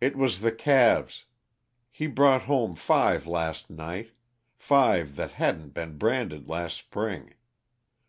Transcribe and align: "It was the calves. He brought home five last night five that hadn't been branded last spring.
"It 0.00 0.14
was 0.14 0.42
the 0.42 0.52
calves. 0.52 1.24
He 1.90 2.06
brought 2.06 2.42
home 2.42 2.76
five 2.76 3.26
last 3.26 3.68
night 3.68 4.12
five 4.54 5.16
that 5.16 5.32
hadn't 5.32 5.70
been 5.74 5.98
branded 5.98 6.48
last 6.48 6.76
spring. 6.76 7.34